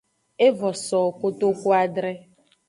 [0.47, 2.11] Evo sowo kotuadre.